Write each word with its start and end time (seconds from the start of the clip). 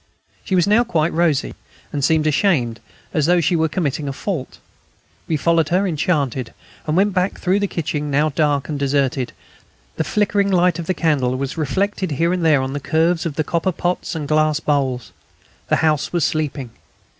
She 0.43 0.55
was 0.55 0.65
now 0.65 0.83
quite 0.83 1.13
rosy, 1.13 1.53
and 1.93 2.03
seemed 2.03 2.25
ashamed, 2.25 2.79
as 3.13 3.27
though 3.27 3.39
she 3.39 3.55
were 3.55 3.69
committing 3.69 4.07
a 4.07 4.13
fault. 4.13 4.57
We 5.27 5.37
followed 5.37 5.69
her, 5.69 5.85
enchanted, 5.85 6.55
and 6.87 6.97
went 6.97 7.13
back 7.13 7.37
through 7.39 7.59
the 7.59 7.67
kitchen, 7.67 8.09
now 8.09 8.29
dark 8.29 8.67
and 8.67 8.79
deserted. 8.79 9.31
The 9.97 10.03
flickering 10.03 10.49
light 10.49 10.79
of 10.79 10.87
the 10.87 10.95
candle 10.95 11.35
was 11.35 11.55
reflected 11.55 12.09
here 12.13 12.33
and 12.33 12.43
there 12.43 12.63
on 12.63 12.73
the 12.73 12.79
curves 12.79 13.27
of 13.27 13.35
the 13.35 13.43
copper 13.43 13.71
pots 13.71 14.15
and 14.15 14.27
glass 14.27 14.59
bowls. 14.59 15.11
The 15.67 15.75
house 15.85 16.11
was 16.11 16.25
sleeping. 16.25 16.71